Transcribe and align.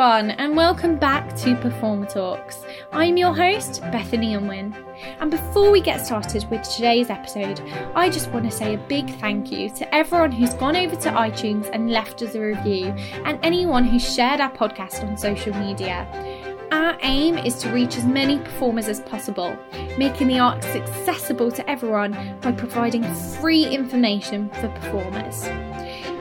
everyone, 0.00 0.30
and 0.30 0.56
welcome 0.56 0.96
back 0.96 1.36
to 1.36 1.54
Performer 1.56 2.06
Talks. 2.06 2.64
I'm 2.90 3.16
your 3.16 3.34
host, 3.34 3.80
Bethany 3.92 4.34
Unwin. 4.34 4.74
And 5.20 5.30
before 5.30 5.70
we 5.70 5.80
get 5.80 6.04
started 6.04 6.48
with 6.50 6.62
today's 6.62 7.10
episode, 7.10 7.60
I 7.94 8.08
just 8.08 8.30
want 8.30 8.44
to 8.46 8.50
say 8.50 8.74
a 8.74 8.78
big 8.78 9.10
thank 9.20 9.52
you 9.52 9.68
to 9.74 9.94
everyone 9.94 10.32
who's 10.32 10.54
gone 10.54 10.74
over 10.74 10.96
to 10.96 11.10
iTunes 11.10 11.68
and 11.72 11.90
left 11.90 12.22
us 12.22 12.34
a 12.34 12.40
review, 12.40 12.94
and 13.24 13.38
anyone 13.42 13.84
who 13.84 13.98
shared 13.98 14.40
our 14.40 14.50
podcast 14.50 15.06
on 15.06 15.16
social 15.16 15.54
media. 15.56 16.08
Our 16.72 16.96
aim 17.02 17.36
is 17.36 17.56
to 17.62 17.72
reach 17.72 17.96
as 17.96 18.04
many 18.04 18.38
performers 18.38 18.86
as 18.86 19.00
possible, 19.00 19.58
making 19.98 20.28
the 20.28 20.38
arts 20.38 20.66
accessible 20.66 21.50
to 21.50 21.68
everyone 21.68 22.38
by 22.40 22.52
providing 22.52 23.02
free 23.12 23.66
information 23.66 24.48
for 24.50 24.68
performers. 24.68 25.42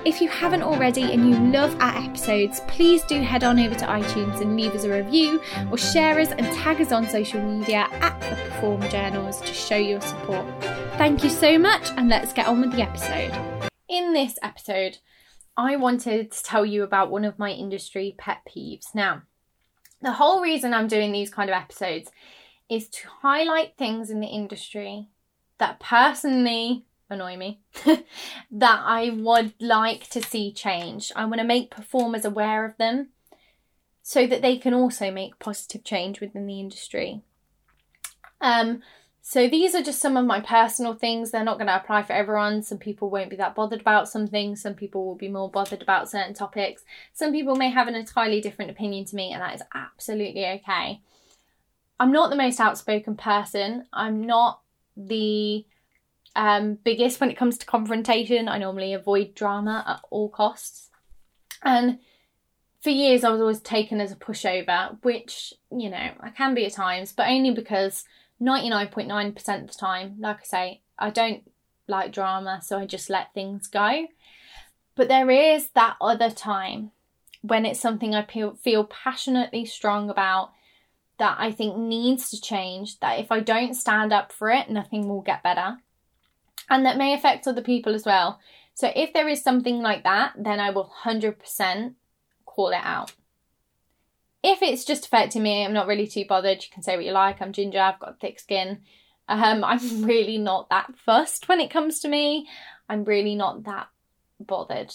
If 0.05 0.21
you 0.21 0.27
haven't 0.29 0.63
already 0.63 1.03
and 1.13 1.29
you 1.29 1.37
love 1.51 1.75
our 1.79 1.95
episodes, 2.03 2.61
please 2.61 3.03
do 3.03 3.21
head 3.21 3.43
on 3.43 3.59
over 3.59 3.75
to 3.75 3.85
iTunes 3.85 4.41
and 4.41 4.55
leave 4.55 4.73
us 4.73 4.85
a 4.85 4.89
review 4.89 5.39
or 5.69 5.77
share 5.77 6.19
us 6.19 6.31
and 6.31 6.47
tag 6.55 6.81
us 6.81 6.91
on 6.91 7.07
social 7.07 7.41
media 7.41 7.87
at 7.91 8.19
the 8.21 8.35
Performer 8.49 8.89
Journals 8.89 9.41
to 9.41 9.53
show 9.53 9.77
your 9.77 10.01
support. 10.01 10.47
Thank 10.97 11.23
you 11.23 11.29
so 11.29 11.59
much, 11.59 11.91
and 11.91 12.09
let's 12.09 12.33
get 12.33 12.47
on 12.47 12.61
with 12.61 12.71
the 12.71 12.81
episode. 12.81 13.31
In 13.87 14.13
this 14.13 14.39
episode, 14.41 14.97
I 15.55 15.75
wanted 15.75 16.31
to 16.31 16.43
tell 16.43 16.65
you 16.65 16.81
about 16.81 17.11
one 17.11 17.25
of 17.25 17.37
my 17.37 17.51
industry 17.51 18.15
pet 18.17 18.39
peeves. 18.47 18.95
Now, 18.95 19.23
the 20.01 20.13
whole 20.13 20.41
reason 20.41 20.73
I'm 20.73 20.87
doing 20.87 21.11
these 21.11 21.29
kind 21.29 21.49
of 21.49 21.55
episodes 21.55 22.11
is 22.69 22.87
to 22.89 23.07
highlight 23.21 23.77
things 23.77 24.09
in 24.09 24.19
the 24.19 24.27
industry 24.27 25.07
that 25.57 25.79
personally 25.79 26.85
annoy 27.09 27.35
me 27.35 27.59
that 28.51 28.81
I 28.83 29.09
would 29.09 29.53
like 29.59 30.09
to 30.09 30.21
see 30.21 30.53
change. 30.53 31.11
I 31.15 31.25
want 31.25 31.39
to 31.39 31.43
make 31.43 31.71
performers 31.71 32.25
aware 32.25 32.65
of 32.65 32.77
them 32.77 33.09
so 34.03 34.27
that 34.27 34.41
they 34.41 34.57
can 34.57 34.73
also 34.73 35.11
make 35.11 35.39
positive 35.39 35.83
change 35.83 36.21
within 36.21 36.45
the 36.45 36.59
industry. 36.59 37.21
Um, 38.41 38.81
so 39.29 39.47
these 39.47 39.75
are 39.75 39.83
just 39.83 40.01
some 40.01 40.17
of 40.17 40.25
my 40.25 40.39
personal 40.39 40.95
things. 40.95 41.29
They're 41.29 41.43
not 41.43 41.59
going 41.59 41.67
to 41.67 41.75
apply 41.75 42.01
for 42.01 42.13
everyone. 42.13 42.63
Some 42.63 42.79
people 42.79 43.11
won't 43.11 43.29
be 43.29 43.35
that 43.35 43.53
bothered 43.53 43.81
about 43.81 44.09
some 44.09 44.25
things. 44.25 44.59
Some 44.59 44.73
people 44.73 45.05
will 45.05 45.13
be 45.13 45.27
more 45.27 45.51
bothered 45.51 45.83
about 45.83 46.09
certain 46.09 46.33
topics. 46.33 46.83
Some 47.13 47.31
people 47.31 47.55
may 47.55 47.69
have 47.69 47.87
an 47.87 47.93
entirely 47.93 48.41
different 48.41 48.71
opinion 48.71 49.05
to 49.05 49.15
me, 49.15 49.31
and 49.31 49.39
that 49.39 49.53
is 49.53 49.61
absolutely 49.75 50.47
okay. 50.47 51.01
I'm 51.99 52.11
not 52.11 52.31
the 52.31 52.37
most 52.37 52.59
outspoken 52.59 53.17
person. 53.17 53.85
I'm 53.93 54.25
not 54.25 54.61
the 54.97 55.63
um, 56.35 56.79
biggest 56.83 57.21
when 57.21 57.29
it 57.29 57.37
comes 57.37 57.59
to 57.59 57.67
confrontation. 57.67 58.49
I 58.49 58.57
normally 58.57 58.95
avoid 58.95 59.35
drama 59.35 59.83
at 59.85 59.99
all 60.09 60.29
costs. 60.29 60.89
And 61.61 61.99
for 62.81 62.89
years, 62.89 63.23
I 63.23 63.29
was 63.29 63.41
always 63.41 63.61
taken 63.61 64.01
as 64.01 64.11
a 64.11 64.15
pushover, 64.15 64.97
which, 65.03 65.53
you 65.71 65.91
know, 65.91 66.09
I 66.19 66.31
can 66.31 66.55
be 66.55 66.65
at 66.65 66.73
times, 66.73 67.11
but 67.11 67.27
only 67.27 67.51
because 67.51 68.05
99.9% 68.41 69.61
of 69.61 69.67
the 69.67 69.73
time, 69.73 70.15
like 70.19 70.41
I 70.41 70.45
say, 70.45 70.81
I 70.97 71.09
don't 71.09 71.49
like 71.87 72.11
drama, 72.11 72.61
so 72.63 72.77
I 72.77 72.85
just 72.85 73.09
let 73.09 73.33
things 73.33 73.67
go. 73.67 74.07
But 74.95 75.07
there 75.07 75.29
is 75.29 75.69
that 75.69 75.97
other 76.01 76.29
time 76.29 76.91
when 77.41 77.65
it's 77.65 77.79
something 77.79 78.13
I 78.13 78.25
feel 78.25 78.83
passionately 78.83 79.65
strong 79.65 80.09
about 80.09 80.51
that 81.17 81.37
I 81.39 81.51
think 81.51 81.77
needs 81.77 82.29
to 82.29 82.39
change, 82.39 82.99
that 82.99 83.19
if 83.19 83.31
I 83.31 83.39
don't 83.39 83.73
stand 83.73 84.13
up 84.13 84.31
for 84.31 84.49
it, 84.49 84.69
nothing 84.69 85.07
will 85.07 85.21
get 85.21 85.43
better 85.43 85.77
and 86.69 86.85
that 86.85 86.97
may 86.97 87.13
affect 87.13 87.47
other 87.47 87.61
people 87.61 87.95
as 87.95 88.05
well. 88.05 88.39
So 88.73 88.91
if 88.95 89.11
there 89.13 89.27
is 89.27 89.43
something 89.43 89.81
like 89.81 90.03
that, 90.03 90.33
then 90.37 90.59
I 90.59 90.69
will 90.69 90.93
100% 91.03 91.95
call 92.45 92.69
it 92.69 92.81
out. 92.81 93.13
If 94.41 94.61
it's 94.61 94.85
just 94.85 95.05
affecting 95.05 95.43
me, 95.43 95.65
I'm 95.65 95.73
not 95.73 95.87
really 95.87 96.07
too 96.07 96.25
bothered. 96.27 96.63
You 96.63 96.69
can 96.71 96.83
say 96.83 96.95
what 96.95 97.05
you 97.05 97.11
like. 97.11 97.41
I'm 97.41 97.51
ginger, 97.51 97.79
I've 97.79 97.99
got 97.99 98.19
thick 98.19 98.39
skin. 98.39 98.81
Um, 99.27 99.63
I'm 99.63 100.03
really 100.03 100.37
not 100.37 100.69
that 100.69 100.93
fussed 101.05 101.47
when 101.47 101.59
it 101.59 101.71
comes 101.71 101.99
to 101.99 102.07
me. 102.07 102.47
I'm 102.87 103.03
really 103.03 103.35
not 103.35 103.63
that 103.65 103.87
bothered. 104.39 104.93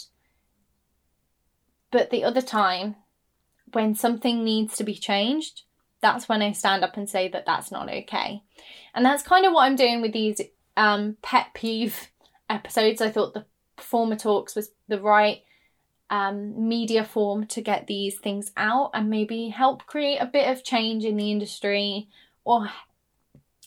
But 1.90 2.10
the 2.10 2.24
other 2.24 2.42
time, 2.42 2.96
when 3.72 3.94
something 3.94 4.42
needs 4.42 4.76
to 4.76 4.84
be 4.84 4.94
changed, 4.94 5.62
that's 6.00 6.28
when 6.28 6.42
I 6.42 6.52
stand 6.52 6.82
up 6.84 6.96
and 6.96 7.08
say 7.08 7.28
that 7.28 7.46
that's 7.46 7.70
not 7.70 7.88
okay. 7.88 8.42
And 8.94 9.04
that's 9.04 9.22
kind 9.22 9.46
of 9.46 9.52
what 9.52 9.62
I'm 9.62 9.76
doing 9.76 10.02
with 10.02 10.12
these 10.12 10.40
um, 10.76 11.16
pet 11.22 11.48
peeve 11.54 12.10
episodes. 12.50 13.00
I 13.00 13.10
thought 13.10 13.34
the 13.34 13.46
performer 13.76 14.16
talks 14.16 14.54
was 14.54 14.70
the 14.88 15.00
right 15.00 15.42
um, 16.10 16.68
media 16.68 17.04
form 17.04 17.46
to 17.46 17.60
get 17.60 17.86
these 17.86 18.18
things 18.18 18.52
out 18.56 18.90
and 18.94 19.10
maybe 19.10 19.48
help 19.48 19.86
create 19.86 20.18
a 20.18 20.26
bit 20.26 20.48
of 20.48 20.64
change 20.64 21.04
in 21.04 21.16
the 21.16 21.30
industry 21.30 22.08
or 22.44 22.68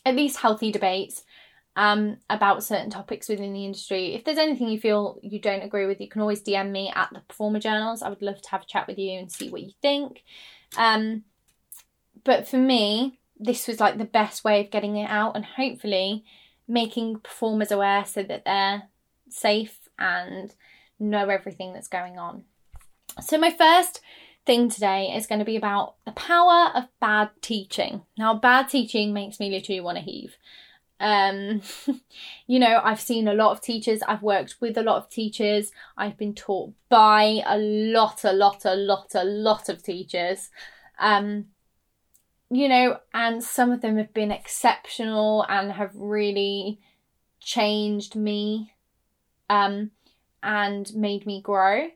at 0.06 0.16
least 0.16 0.38
healthy 0.38 0.72
debates 0.72 1.24
um, 1.76 2.18
about 2.30 2.64
certain 2.64 2.90
topics 2.90 3.30
within 3.30 3.54
the 3.54 3.66
industry. 3.66 4.16
If 4.16 4.24
there's 4.24 4.38
anything 4.38 4.70
you 4.70 4.80
feel 4.80 5.20
you 5.22 5.40
don't 5.40 5.62
agree 5.62 5.86
with, 5.86 6.02
you 6.02 6.10
can 6.10 6.22
always 6.22 6.42
DM 6.42 6.72
me 6.72 6.92
at 6.94 7.10
the 7.14 7.20
Performer 7.20 7.60
Journals. 7.60 8.02
I 8.02 8.10
would 8.10 8.22
love 8.22 8.42
to 8.42 8.50
have 8.50 8.64
a 8.64 8.66
chat 8.66 8.88
with 8.88 8.98
you 8.98 9.20
and 9.20 9.32
see 9.32 9.50
what 9.50 9.62
you 9.62 9.72
think. 9.82 10.24
Um, 10.76 11.24
but 12.24 12.48
for 12.48 12.58
me, 12.58 13.20
this 13.40 13.68
was 13.68 13.80
like 13.80 13.98
the 13.98 14.06
best 14.06 14.44
way 14.44 14.62
of 14.62 14.72
getting 14.72 14.98
it 14.98 15.10
out, 15.10 15.36
and 15.36 15.46
hopefully, 15.46 16.26
making 16.68 17.20
performers 17.20 17.72
aware 17.72 18.06
so 18.06 18.24
that 18.24 18.44
they're 18.44 18.84
safe 19.30 19.78
and 20.00 20.54
know 21.00 21.30
everything 21.30 21.74
that's 21.74 21.88
going 21.88 22.18
on. 22.18 22.44
So, 23.22 23.38
my 23.38 23.52
first 23.52 24.02
thing 24.46 24.70
today 24.70 25.14
is 25.16 25.28
going 25.28 25.40
to 25.40 25.46
be 25.46 25.58
about 25.58 25.96
the 26.06 26.12
power 26.14 26.72
of 26.74 26.86
bad 27.00 27.30
teaching. 27.42 28.04
Now, 28.18 28.34
bad 28.34 28.70
teaching 28.70 29.14
makes 29.14 29.40
me 29.40 29.50
literally 29.50 29.82
want 29.82 29.98
to 29.98 30.04
heave. 30.04 30.38
Um, 31.00 31.62
you 32.48 32.60
know, 32.60 32.82
I've 32.84 33.02
seen 33.02 33.28
a 33.28 33.34
lot 33.34 33.52
of 33.52 33.62
teachers, 33.62 34.02
I've 34.08 34.24
worked 34.24 34.56
with 34.60 34.78
a 34.78 34.84
lot 34.84 34.98
of 34.98 35.10
teachers, 35.10 35.72
I've 35.98 36.18
been 36.18 36.34
taught 36.34 36.74
by 36.90 37.42
a 37.46 37.58
lot, 37.58 38.24
a 38.24 38.34
lot, 38.34 38.66
a 38.66 38.76
lot, 38.76 39.14
a 39.14 39.24
lot 39.24 39.70
of 39.70 39.84
teachers. 39.84 40.50
Um, 41.00 41.48
you 42.50 42.70
know, 42.70 43.00
and 43.14 43.44
some 43.44 43.72
of 43.72 43.82
them 43.82 43.98
have 43.98 44.14
been 44.14 44.32
exceptional 44.32 45.46
and 45.50 45.72
have 45.74 45.92
really 45.94 46.80
changed 47.40 48.16
me 48.16 48.74
um, 49.50 49.92
and 50.48 50.96
made 50.96 51.26
me 51.26 51.42
grow. 51.42 51.90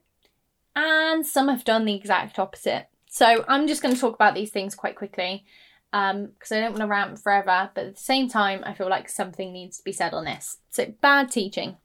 And 0.75 1.25
some 1.25 1.47
have 1.47 1.63
done 1.63 1.85
the 1.85 1.95
exact 1.95 2.37
opposite. 2.37 2.87
So 3.09 3.45
I'm 3.47 3.67
just 3.67 3.81
going 3.81 3.95
to 3.95 3.99
talk 3.99 4.13
about 4.13 4.35
these 4.35 4.51
things 4.51 4.75
quite 4.75 4.95
quickly 4.95 5.45
because 5.91 6.11
um, 6.51 6.57
I 6.57 6.59
don't 6.59 6.71
want 6.71 6.81
to 6.81 6.87
rant 6.87 7.19
forever, 7.19 7.71
but 7.73 7.85
at 7.85 7.95
the 7.95 8.01
same 8.01 8.29
time, 8.29 8.61
I 8.65 8.73
feel 8.73 8.89
like 8.89 9.09
something 9.09 9.51
needs 9.51 9.77
to 9.77 9.83
be 9.83 9.91
said 9.91 10.13
on 10.13 10.25
this. 10.25 10.57
So, 10.69 10.93
bad 11.01 11.31
teaching. 11.31 11.77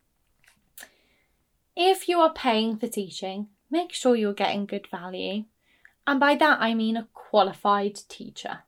If 1.77 2.09
you 2.09 2.21
are 2.21 2.33
paying 2.33 2.79
for 2.79 2.87
teaching, 2.89 3.49
make 3.71 3.93
sure 3.93 4.15
you're 4.15 4.33
getting 4.33 4.67
good 4.67 4.89
value. 4.91 5.45
And 6.07 6.21
by 6.21 6.37
that, 6.37 6.59
I 6.61 6.75
mean 6.75 6.97
a 6.97 7.09
qualified 7.13 7.97
teacher 8.09 8.61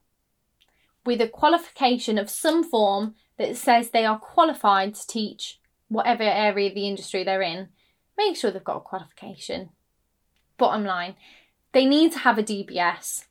with 1.05 1.21
a 1.21 1.27
qualification 1.27 2.17
of 2.17 2.29
some 2.29 2.63
form 2.63 3.15
that 3.37 3.55
says 3.55 3.89
they 3.89 4.05
are 4.05 4.19
qualified 4.19 4.93
to 4.95 5.07
teach 5.07 5.59
whatever 5.87 6.23
area 6.23 6.69
of 6.69 6.75
the 6.75 6.87
industry 6.87 7.23
they're 7.23 7.41
in. 7.41 7.69
Make 8.19 8.35
sure 8.35 8.51
they've 8.51 8.61
got 8.61 8.75
a 8.75 8.81
qualification. 8.81 9.69
Bottom 10.57 10.83
line, 10.83 11.15
they 11.71 11.85
need 11.85 12.11
to 12.11 12.19
have 12.19 12.37
a 12.37 12.43
DBS, 12.43 13.27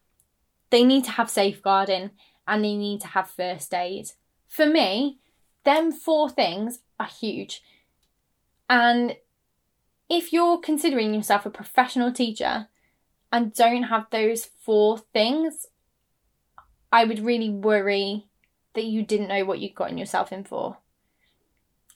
they 0.71 0.83
need 0.83 1.05
to 1.05 1.11
have 1.11 1.29
safeguarding, 1.29 2.13
and 2.47 2.65
they 2.65 2.75
need 2.75 3.03
to 3.03 3.09
have 3.09 3.29
first 3.29 3.75
aid. 3.75 4.07
For 4.49 4.65
me, 4.65 5.19
them 5.65 5.93
four 5.93 6.31
things 6.31 6.79
are 6.99 7.07
huge. 7.07 7.63
And 8.71 9.17
if 10.09 10.33
you're 10.33 10.59
considering 10.59 11.13
yourself 11.13 11.45
a 11.45 11.51
professional 11.51 12.11
teacher, 12.11 12.69
and 13.31 13.53
don't 13.53 13.83
have 13.85 14.07
those 14.11 14.47
four 14.47 14.97
things, 15.13 15.67
I 16.91 17.05
would 17.05 17.19
really 17.19 17.51
worry 17.51 18.27
that 18.73 18.85
you 18.85 19.03
didn't 19.03 19.29
know 19.29 19.45
what 19.45 19.59
you'd 19.59 19.75
gotten 19.75 19.99
yourself 19.99 20.33
in 20.33 20.45
for. 20.45 20.79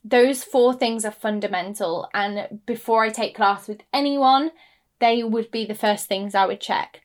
Those 0.05 0.43
four 0.43 0.75
things 0.75 1.05
are 1.05 1.13
fundamental, 1.13 2.09
and 2.13 2.61
before 2.67 3.05
I 3.05 3.11
take 3.11 3.37
class 3.37 3.69
with 3.69 3.83
anyone, 3.93 4.51
they 4.99 5.23
would 5.23 5.51
be 5.51 5.65
the 5.65 5.75
first 5.75 6.07
things 6.07 6.35
I 6.35 6.47
would 6.47 6.61
check. 6.61 7.03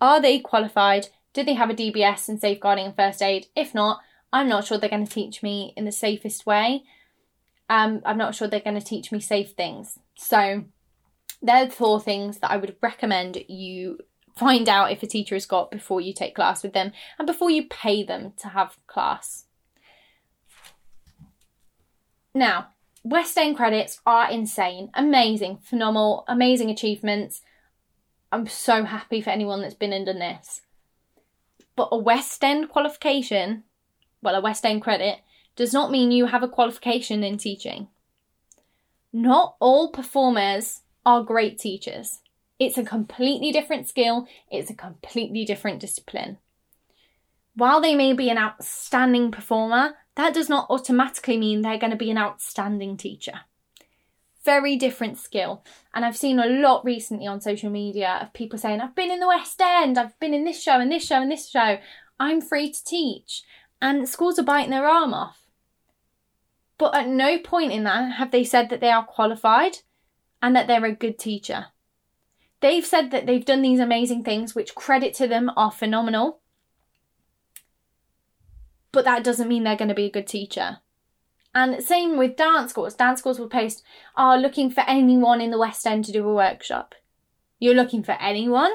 Are 0.00 0.20
they 0.20 0.40
qualified? 0.40 1.08
Do 1.32 1.44
they 1.44 1.54
have 1.54 1.70
a 1.70 1.74
DBS 1.74 2.28
and 2.28 2.40
safeguarding 2.40 2.86
and 2.86 2.96
first 2.96 3.22
aid? 3.22 3.46
If 3.54 3.74
not, 3.74 4.00
I'm 4.32 4.48
not 4.48 4.64
sure 4.64 4.78
they're 4.78 4.90
going 4.90 5.06
to 5.06 5.12
teach 5.12 5.42
me 5.42 5.72
in 5.76 5.84
the 5.84 5.92
safest 5.92 6.46
way. 6.46 6.82
Um, 7.68 8.02
I'm 8.04 8.18
not 8.18 8.34
sure 8.34 8.48
they're 8.48 8.60
going 8.60 8.78
to 8.78 8.84
teach 8.84 9.12
me 9.12 9.20
safe 9.20 9.52
things. 9.52 9.98
So, 10.16 10.64
they're 11.42 11.66
the 11.66 11.72
four 11.72 12.00
things 12.00 12.38
that 12.38 12.50
I 12.50 12.56
would 12.56 12.76
recommend 12.82 13.38
you 13.48 13.98
find 14.36 14.68
out 14.68 14.92
if 14.92 15.02
a 15.02 15.06
teacher 15.06 15.34
has 15.34 15.46
got 15.46 15.70
before 15.70 16.00
you 16.00 16.12
take 16.12 16.34
class 16.34 16.62
with 16.62 16.72
them 16.74 16.92
and 17.18 17.26
before 17.26 17.50
you 17.50 17.66
pay 17.66 18.02
them 18.02 18.32
to 18.38 18.48
have 18.48 18.76
class. 18.86 19.45
Now, 22.36 22.66
West 23.02 23.38
End 23.38 23.56
credits 23.56 23.98
are 24.04 24.30
insane, 24.30 24.90
amazing, 24.92 25.56
phenomenal, 25.62 26.22
amazing 26.28 26.68
achievements. 26.68 27.40
I'm 28.30 28.46
so 28.46 28.84
happy 28.84 29.22
for 29.22 29.30
anyone 29.30 29.62
that's 29.62 29.72
been 29.72 30.04
done 30.04 30.18
this. 30.18 30.60
But 31.76 31.88
a 31.90 31.96
West 31.96 32.44
End 32.44 32.68
qualification, 32.68 33.64
well, 34.20 34.34
a 34.34 34.42
West 34.42 34.66
End 34.66 34.82
credit, 34.82 35.20
does 35.56 35.72
not 35.72 35.90
mean 35.90 36.10
you 36.10 36.26
have 36.26 36.42
a 36.42 36.48
qualification 36.48 37.24
in 37.24 37.38
teaching. 37.38 37.88
Not 39.14 39.56
all 39.58 39.88
performers 39.88 40.82
are 41.06 41.22
great 41.22 41.58
teachers. 41.58 42.20
It's 42.58 42.76
a 42.76 42.84
completely 42.84 43.50
different 43.50 43.88
skill, 43.88 44.28
it's 44.50 44.68
a 44.68 44.74
completely 44.74 45.46
different 45.46 45.80
discipline. 45.80 46.36
While 47.54 47.80
they 47.80 47.94
may 47.94 48.12
be 48.12 48.28
an 48.28 48.36
outstanding 48.36 49.30
performer, 49.30 49.94
that 50.16 50.34
does 50.34 50.48
not 50.48 50.68
automatically 50.70 51.36
mean 51.36 51.62
they're 51.62 51.78
going 51.78 51.90
to 51.90 51.96
be 51.96 52.10
an 52.10 52.18
outstanding 52.18 52.96
teacher. 52.96 53.40
Very 54.44 54.76
different 54.76 55.18
skill. 55.18 55.64
And 55.94 56.04
I've 56.04 56.16
seen 56.16 56.38
a 56.38 56.46
lot 56.46 56.84
recently 56.84 57.26
on 57.26 57.40
social 57.40 57.70
media 57.70 58.18
of 58.22 58.32
people 58.32 58.58
saying, 58.58 58.80
I've 58.80 58.94
been 58.94 59.10
in 59.10 59.20
the 59.20 59.28
West 59.28 59.60
End, 59.60 59.98
I've 59.98 60.18
been 60.18 60.34
in 60.34 60.44
this 60.44 60.62
show 60.62 60.80
and 60.80 60.90
this 60.90 61.04
show 61.04 61.20
and 61.20 61.30
this 61.30 61.48
show, 61.48 61.78
I'm 62.18 62.40
free 62.40 62.70
to 62.72 62.84
teach. 62.84 63.42
And 63.80 64.08
schools 64.08 64.38
are 64.38 64.44
biting 64.44 64.70
their 64.70 64.88
arm 64.88 65.12
off. 65.12 65.42
But 66.78 66.94
at 66.94 67.08
no 67.08 67.38
point 67.38 67.72
in 67.72 67.84
that 67.84 68.12
have 68.12 68.30
they 68.30 68.44
said 68.44 68.70
that 68.70 68.80
they 68.80 68.90
are 68.90 69.04
qualified 69.04 69.78
and 70.40 70.54
that 70.56 70.66
they're 70.66 70.84
a 70.84 70.92
good 70.92 71.18
teacher. 71.18 71.66
They've 72.60 72.86
said 72.86 73.10
that 73.10 73.26
they've 73.26 73.44
done 73.44 73.62
these 73.62 73.80
amazing 73.80 74.24
things, 74.24 74.54
which 74.54 74.74
credit 74.74 75.12
to 75.14 75.26
them 75.26 75.50
are 75.56 75.70
phenomenal. 75.70 76.40
But 78.96 79.04
that 79.04 79.24
doesn't 79.24 79.48
mean 79.48 79.62
they're 79.62 79.76
going 79.76 79.90
to 79.90 79.94
be 79.94 80.06
a 80.06 80.10
good 80.10 80.26
teacher. 80.26 80.78
And 81.54 81.84
same 81.84 82.16
with 82.16 82.36
dance 82.36 82.70
schools. 82.70 82.94
Dance 82.94 83.18
schools 83.18 83.38
will 83.38 83.50
post, 83.50 83.82
are 84.16 84.38
looking 84.38 84.70
for 84.70 84.80
anyone 84.86 85.42
in 85.42 85.50
the 85.50 85.58
West 85.58 85.86
End 85.86 86.06
to 86.06 86.12
do 86.12 86.26
a 86.26 86.34
workshop. 86.34 86.94
You're 87.58 87.74
looking 87.74 88.02
for 88.02 88.12
anyone? 88.12 88.70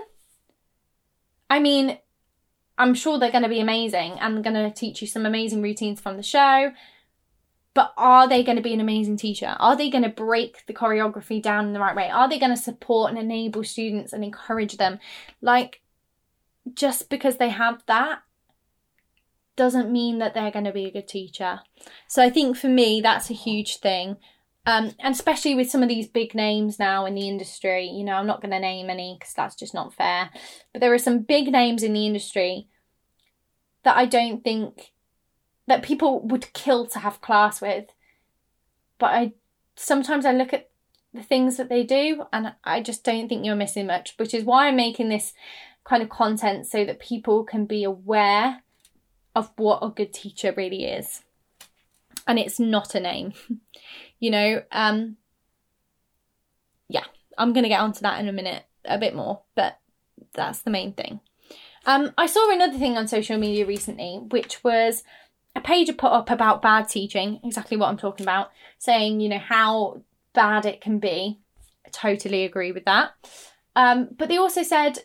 I 1.49 1.57
mean, 1.57 1.97
I'm 2.77 2.93
sure 2.93 3.17
they're 3.17 3.31
going 3.31 3.41
to 3.41 3.49
be 3.49 3.61
amazing 3.61 4.19
and 4.19 4.43
going 4.43 4.53
to 4.53 4.69
teach 4.69 5.01
you 5.01 5.07
some 5.07 5.25
amazing 5.25 5.63
routines 5.63 5.99
from 5.99 6.17
the 6.17 6.23
show 6.23 6.71
but 7.73 7.93
are 7.97 8.27
they 8.27 8.43
going 8.43 8.57
to 8.57 8.61
be 8.61 8.73
an 8.73 8.81
amazing 8.81 9.15
teacher? 9.15 9.55
Are 9.57 9.77
they 9.77 9.89
going 9.89 10.03
to 10.03 10.09
break 10.09 10.65
the 10.65 10.73
choreography 10.73 11.41
down 11.41 11.67
in 11.67 11.73
the 11.73 11.79
right 11.79 11.95
way? 11.95 12.09
Are 12.09 12.27
they 12.27 12.37
going 12.37 12.53
to 12.53 12.61
support 12.61 13.09
and 13.09 13.17
enable 13.17 13.63
students 13.63 14.11
and 14.11 14.25
encourage 14.25 14.75
them? 14.75 14.99
Like, 15.39 15.81
just 16.73 17.09
because 17.09 17.37
they 17.37 17.47
have 17.49 17.81
that 17.87 18.23
doesn't 19.55 19.91
mean 19.91 20.19
that 20.19 20.33
they're 20.33 20.51
going 20.51 20.65
to 20.65 20.71
be 20.71 20.85
a 20.85 20.91
good 20.91 21.07
teacher. 21.07 21.61
So 22.07 22.23
I 22.23 22.29
think 22.29 22.57
for 22.57 22.67
me, 22.67 23.01
that's 23.01 23.29
a 23.29 23.33
huge 23.33 23.77
thing. 23.77 24.17
Um, 24.65 24.93
and 24.99 25.13
especially 25.13 25.55
with 25.55 25.71
some 25.71 25.81
of 25.81 25.89
these 25.89 26.07
big 26.07 26.35
names 26.35 26.77
now 26.77 27.05
in 27.05 27.15
the 27.15 27.27
industry, 27.27 27.87
you 27.87 28.03
know, 28.03 28.13
I'm 28.13 28.27
not 28.27 28.41
going 28.41 28.51
to 28.51 28.59
name 28.59 28.89
any 28.89 29.17
because 29.19 29.33
that's 29.33 29.55
just 29.55 29.73
not 29.73 29.93
fair. 29.93 30.29
But 30.71 30.81
there 30.81 30.93
are 30.93 30.99
some 30.99 31.19
big 31.19 31.51
names 31.51 31.81
in 31.81 31.93
the 31.93 32.05
industry 32.05 32.67
that 33.83 33.97
I 33.97 34.05
don't 34.05 34.43
think 34.43 34.91
that 35.67 35.83
people 35.83 36.21
would 36.27 36.53
kill 36.53 36.85
to 36.87 36.99
have 36.99 37.21
class 37.21 37.59
with. 37.59 37.85
But 38.99 39.07
I 39.07 39.33
sometimes 39.75 40.25
I 40.25 40.31
look 40.31 40.53
at 40.53 40.69
the 41.13 41.23
things 41.23 41.57
that 41.57 41.69
they 41.69 41.83
do 41.83 42.23
and 42.31 42.53
I 42.63 42.81
just 42.81 43.03
don't 43.03 43.27
think 43.27 43.45
you're 43.45 43.55
missing 43.55 43.87
much, 43.87 44.13
which 44.17 44.33
is 44.33 44.43
why 44.43 44.67
I'm 44.67 44.75
making 44.75 45.09
this 45.09 45.33
kind 45.83 46.03
of 46.03 46.09
content 46.09 46.67
so 46.67 46.85
that 46.85 46.99
people 46.99 47.43
can 47.43 47.65
be 47.65 47.83
aware 47.83 48.61
of 49.35 49.51
what 49.55 49.83
a 49.83 49.89
good 49.89 50.13
teacher 50.13 50.53
really 50.55 50.85
is. 50.85 51.21
And 52.27 52.37
it's 52.37 52.59
not 52.59 52.95
a 52.95 52.99
name. 52.99 53.33
you 54.19 54.31
know, 54.31 54.63
um 54.71 55.17
yeah, 56.87 57.05
I'm 57.37 57.53
going 57.53 57.63
to 57.63 57.69
get 57.69 57.79
onto 57.79 58.01
that 58.01 58.19
in 58.19 58.27
a 58.27 58.33
minute 58.33 58.63
a 58.85 58.97
bit 58.97 59.15
more, 59.15 59.41
but 59.55 59.79
that's 60.33 60.61
the 60.61 60.71
main 60.71 60.93
thing. 60.93 61.21
Um, 61.85 62.11
I 62.17 62.27
saw 62.27 62.51
another 62.51 62.77
thing 62.77 62.97
on 62.97 63.07
social 63.07 63.37
media 63.37 63.65
recently, 63.65 64.19
which 64.29 64.63
was 64.63 65.03
a 65.55 65.61
page 65.61 65.95
put 65.97 66.11
up 66.11 66.29
about 66.29 66.61
bad 66.61 66.87
teaching, 66.89 67.39
exactly 67.43 67.77
what 67.77 67.87
I'm 67.87 67.97
talking 67.97 68.23
about, 68.23 68.51
saying, 68.77 69.19
you 69.19 69.29
know, 69.29 69.39
how 69.39 70.01
bad 70.33 70.65
it 70.65 70.81
can 70.81 70.99
be. 70.99 71.39
I 71.85 71.89
totally 71.89 72.45
agree 72.45 72.71
with 72.71 72.85
that. 72.85 73.11
Um, 73.75 74.09
but 74.15 74.29
they 74.29 74.37
also 74.37 74.63
said, 74.63 74.99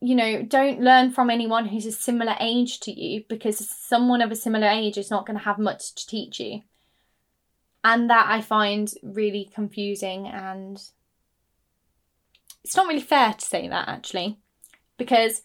you 0.00 0.14
know, 0.14 0.42
don't 0.42 0.80
learn 0.80 1.10
from 1.10 1.28
anyone 1.28 1.66
who's 1.66 1.86
a 1.86 1.92
similar 1.92 2.34
age 2.40 2.80
to 2.80 2.90
you 2.90 3.24
because 3.28 3.68
someone 3.68 4.22
of 4.22 4.32
a 4.32 4.36
similar 4.36 4.66
age 4.66 4.96
is 4.96 5.10
not 5.10 5.26
going 5.26 5.38
to 5.38 5.44
have 5.44 5.58
much 5.58 5.94
to 5.94 6.06
teach 6.06 6.40
you. 6.40 6.62
And 7.84 8.08
that 8.10 8.26
I 8.28 8.40
find 8.40 8.92
really 9.02 9.50
confusing 9.54 10.26
and 10.26 10.82
it's 12.64 12.76
not 12.76 12.86
really 12.86 13.00
fair 13.00 13.34
to 13.34 13.44
say 13.44 13.68
that 13.68 13.88
actually 13.88 14.38
because 14.98 15.42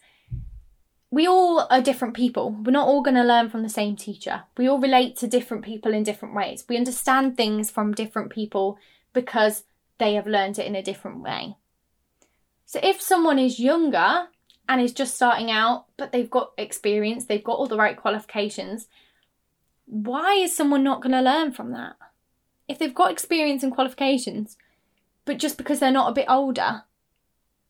we 1.10 1.26
all 1.26 1.66
are 1.70 1.80
different 1.80 2.14
people. 2.14 2.50
We're 2.50 2.72
not 2.72 2.88
all 2.88 3.02
going 3.02 3.14
to 3.16 3.24
learn 3.24 3.48
from 3.48 3.62
the 3.62 3.68
same 3.68 3.96
teacher. 3.96 4.44
We 4.58 4.68
all 4.68 4.78
relate 4.78 5.16
to 5.18 5.26
different 5.26 5.64
people 5.64 5.94
in 5.94 6.02
different 6.02 6.34
ways. 6.34 6.64
We 6.68 6.76
understand 6.76 7.36
things 7.36 7.70
from 7.70 7.94
different 7.94 8.30
people 8.30 8.78
because 9.12 9.64
they 9.98 10.14
have 10.14 10.26
learned 10.26 10.58
it 10.58 10.66
in 10.66 10.74
a 10.74 10.82
different 10.82 11.22
way. 11.22 11.56
So 12.66 12.80
if 12.82 13.00
someone 13.00 13.38
is 13.38 13.60
younger 13.60 14.28
and 14.68 14.80
is 14.80 14.92
just 14.92 15.14
starting 15.14 15.50
out, 15.50 15.86
but 15.96 16.12
they've 16.12 16.30
got 16.30 16.52
experience, 16.58 17.26
they've 17.26 17.44
got 17.44 17.58
all 17.58 17.66
the 17.66 17.76
right 17.76 17.96
qualifications, 17.96 18.88
why 19.86 20.34
is 20.34 20.54
someone 20.54 20.82
not 20.82 21.00
going 21.00 21.12
to 21.12 21.20
learn 21.20 21.52
from 21.52 21.72
that? 21.72 21.96
If 22.68 22.78
they've 22.78 22.94
got 22.94 23.12
experience 23.12 23.62
and 23.62 23.72
qualifications, 23.72 24.56
but 25.24 25.38
just 25.38 25.56
because 25.56 25.78
they're 25.78 25.92
not 25.92 26.10
a 26.10 26.14
bit 26.14 26.26
older, 26.28 26.82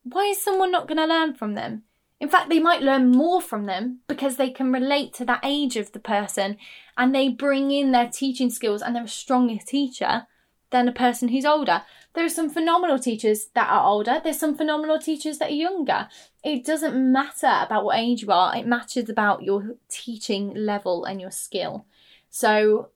why 0.03 0.25
is 0.27 0.43
someone 0.43 0.71
not 0.71 0.89
going 0.89 0.99
to 0.99 1.07
learn 1.07 1.35
from 1.35 1.55
them? 1.55 1.83
In 2.19 2.31
fact, 2.31 2.49
they 2.49 2.61
might 2.61 2.81
learn 2.81 3.11
more 3.11 3.43
from 3.43 3.67
them 3.67 3.99
because 4.07 4.37
they 4.37 4.49
can 4.49 4.73
relate 4.73 5.13
to 5.15 5.25
that 5.27 5.41
age 5.43 5.77
of 5.77 5.93
the 5.93 5.99
person 5.99 6.57
and 6.97 7.15
they 7.15 7.29
bring 7.29 7.71
in 7.71 7.93
their 7.93 8.09
teaching 8.09 8.51
skills 8.51 8.81
and 8.81 8.97
they're 8.97 9.05
a 9.05 9.09
stronger 9.09 9.59
teacher 9.59 10.27
than 10.71 10.89
a 10.89 10.93
person 10.93 11.29
who's 11.29 11.45
older. 11.45 11.83
There 12.15 12.25
are 12.25 12.31
some 12.31 12.51
phenomenal 12.51 12.99
teachers 12.99 13.47
that 13.55 13.69
are 13.71 13.87
older, 13.87 14.21
there's 14.23 14.39
some 14.39 14.57
phenomenal 14.57 14.99
teachers 14.99 15.39
that 15.39 15.51
are 15.51 15.55
younger. 15.55 16.09
It 16.43 16.65
doesn't 16.65 17.13
matter 17.13 17.61
about 17.61 17.85
what 17.85 17.99
age 17.99 18.23
you 18.23 18.31
are, 18.31 18.57
it 18.57 18.67
matters 18.67 19.09
about 19.09 19.43
your 19.43 19.77
teaching 19.89 20.55
level 20.55 21.05
and 21.05 21.21
your 21.21 21.31
skill. 21.31 21.87
So 22.31 22.91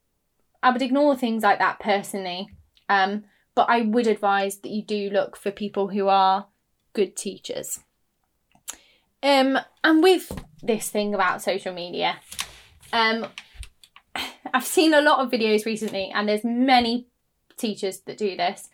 I 0.62 0.70
would 0.70 0.82
ignore 0.82 1.16
things 1.16 1.42
like 1.42 1.58
that 1.58 1.80
personally. 1.80 2.48
Um, 2.88 3.24
but 3.54 3.66
I 3.68 3.82
would 3.82 4.06
advise 4.06 4.58
that 4.58 4.70
you 4.70 4.82
do 4.82 5.10
look 5.10 5.36
for 5.36 5.50
people 5.50 5.88
who 5.88 6.08
are 6.08 6.46
good 6.92 7.16
teachers. 7.16 7.80
Um, 9.22 9.58
and 9.84 10.02
with 10.02 10.32
this 10.62 10.88
thing 10.88 11.14
about 11.14 11.42
social 11.42 11.74
media, 11.74 12.20
um, 12.92 13.26
I've 14.54 14.66
seen 14.66 14.94
a 14.94 15.02
lot 15.02 15.20
of 15.20 15.30
videos 15.30 15.66
recently, 15.66 16.10
and 16.14 16.28
there's 16.28 16.42
many 16.42 17.06
teachers 17.60 18.00
that 18.00 18.18
do 18.18 18.36
this. 18.36 18.68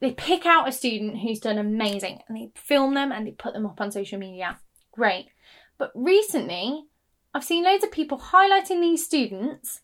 They 0.00 0.12
pick 0.12 0.46
out 0.46 0.68
a 0.68 0.72
student 0.72 1.18
who's 1.18 1.40
done 1.40 1.58
amazing 1.58 2.20
and 2.28 2.36
they 2.36 2.50
film 2.54 2.94
them 2.94 3.12
and 3.12 3.26
they 3.26 3.32
put 3.32 3.54
them 3.54 3.66
up 3.66 3.80
on 3.80 3.92
social 3.92 4.18
media. 4.18 4.58
Great. 4.92 5.26
But 5.78 5.92
recently, 5.94 6.84
I've 7.32 7.44
seen 7.44 7.64
loads 7.64 7.84
of 7.84 7.92
people 7.92 8.18
highlighting 8.18 8.80
these 8.80 9.04
students 9.04 9.80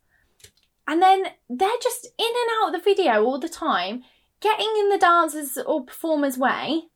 and 0.87 1.01
then 1.01 1.25
they're 1.49 1.69
just 1.83 2.07
in 2.19 2.27
and 2.27 2.51
out 2.63 2.69
of 2.69 2.81
the 2.81 2.85
video 2.85 3.25
all 3.25 3.39
the 3.39 3.49
time, 3.49 4.03
getting 4.41 4.69
in 4.79 4.89
the 4.89 4.99
dancers 4.99 5.57
or 5.65 5.85
performers' 5.85 6.39
way 6.39 6.91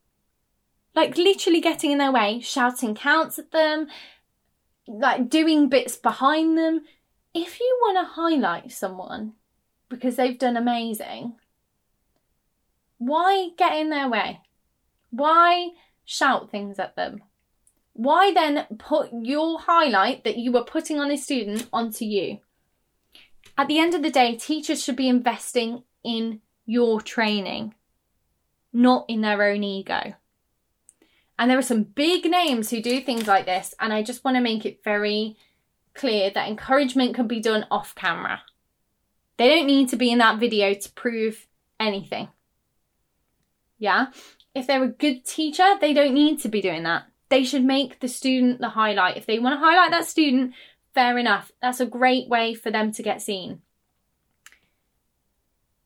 like 0.95 1.17
literally 1.17 1.61
getting 1.61 1.91
in 1.91 1.99
their 1.99 2.13
way, 2.13 2.41
shouting 2.41 2.95
counts 2.95 3.39
at 3.39 3.51
them, 3.51 3.89
like 4.87 5.29
doing 5.29 5.69
bits 5.69 5.97
behind 5.97 6.57
them. 6.57 6.83
If 7.35 7.59
you 7.59 7.79
want 7.83 7.99
to 7.99 8.13
highlight 8.15 8.71
someone 8.71 9.33
because 9.95 10.17
they've 10.17 10.39
done 10.39 10.57
amazing, 10.57 11.35
why 12.99 13.51
get 13.57 13.77
in 13.79 13.91
their 13.91 14.09
way? 14.09 14.41
Why 15.11 15.71
shout 16.05 16.51
things 16.51 16.79
at 16.79 16.97
them? 16.97 17.23
Why 17.93 18.33
then 18.33 18.67
put 18.79 19.11
your 19.13 19.61
highlight 19.61 20.25
that 20.25 20.37
you 20.37 20.51
were 20.51 20.65
putting 20.65 20.99
on 20.99 21.11
a 21.11 21.17
student 21.17 21.69
onto 21.73 22.05
you? 22.05 22.39
At 23.57 23.69
the 23.69 23.79
end 23.79 23.95
of 23.95 24.03
the 24.03 24.11
day, 24.11 24.35
teachers 24.35 24.83
should 24.83 24.97
be 24.97 25.09
investing 25.09 25.85
in 26.03 26.41
your 26.67 27.01
training, 27.01 27.75
not 28.73 29.05
in 29.09 29.21
their 29.21 29.43
own 29.43 29.63
ego. 29.63 30.15
And 31.39 31.51
there 31.51 31.59
are 31.59 31.63
some 31.63 31.85
big 31.85 32.25
names 32.25 32.71
who 32.71 32.83
do 32.83 33.01
things 33.01 33.27
like 33.27 33.47
this, 33.47 33.75
and 33.79 33.93
I 33.93 34.03
just 34.03 34.25
want 34.25 34.37
to 34.37 34.41
make 34.41 34.67
it 34.67 34.83
very 34.83 35.37
clear 35.95 36.31
that 36.31 36.49
encouragement 36.49 37.15
can 37.15 37.29
be 37.29 37.41
done 37.41 37.67
off 37.71 37.95
camera. 37.95 38.43
They 39.37 39.49
don't 39.49 39.67
need 39.67 39.89
to 39.91 39.97
be 39.97 40.13
in 40.13 40.19
that 40.19 40.39
video 40.39 40.75
to 40.75 40.93
prove 40.93 41.47
anything. 41.81 42.29
Yeah? 43.79 44.07
If 44.55 44.67
they're 44.67 44.85
a 44.85 44.89
good 44.89 45.25
teacher, 45.25 45.77
they 45.81 45.93
don't 45.93 46.15
need 46.15 46.41
to 46.41 46.49
be 46.49 46.61
doing 46.61 46.85
that. 46.85 47.05
They 47.29 47.45
should 47.45 47.65
make 47.65 48.01
the 48.01 48.09
student 48.09 48.61
the 48.61 48.71
highlight. 48.71 49.17
If 49.17 49.27
they 49.27 49.39
want 49.39 49.55
to 49.55 49.65
highlight 49.65 49.91
that 49.91 50.07
student, 50.07 50.55
fair 50.95 51.19
enough. 51.19 51.51
That's 51.61 51.81
a 51.81 51.87
great 51.87 52.29
way 52.29 52.55
for 52.55 52.71
them 52.71 52.93
to 52.93 53.03
get 53.03 53.23
seen. 53.23 53.63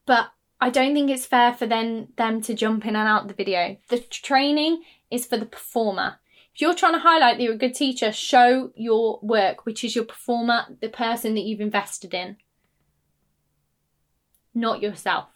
But 0.05 0.31
I 0.61 0.71
don't 0.71 0.95
think 0.95 1.11
it's 1.11 1.27
fair 1.27 1.55
for 1.55 1.67
them 1.67 2.09
them 2.17 2.41
to 2.43 2.55
jump 2.55 2.85
in 2.85 2.97
and 2.97 3.09
out 3.09 3.29
the 3.29 3.35
video. 3.35 3.77
The 3.89 3.99
training 3.99 4.83
is 5.11 5.25
for 5.25 5.37
the 5.37 5.47
performer. 5.47 6.19
If 6.55 6.61
you're 6.61 6.75
trying 6.75 6.95
to 6.95 6.99
highlight 6.99 7.37
that 7.37 7.43
you're 7.43 7.55
a 7.55 7.59
good 7.59 7.75
teacher, 7.75 8.11
show 8.13 8.73
your 8.75 9.21
work, 9.23 9.65
which 9.65 9.85
is 9.85 9.95
your 9.95 10.05
performer, 10.05 10.77
the 10.81 10.89
person 10.89 11.35
that 11.35 11.43
you've 11.43 11.61
invested 11.61 12.13
in, 12.13 12.37
not 14.59 14.83
yourself. 14.83 15.29